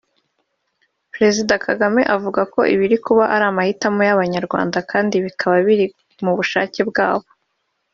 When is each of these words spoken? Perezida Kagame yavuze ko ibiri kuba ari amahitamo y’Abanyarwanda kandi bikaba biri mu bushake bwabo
Perezida 1.13 1.53
Kagame 1.65 2.01
yavuze 2.09 2.41
ko 2.53 2.61
ibiri 2.73 2.95
kuba 3.05 3.23
ari 3.33 3.45
amahitamo 3.51 3.99
y’Abanyarwanda 4.07 4.77
kandi 4.91 5.15
bikaba 5.25 5.55
biri 5.67 5.85
mu 6.23 6.31
bushake 6.37 6.79
bwabo 6.89 7.27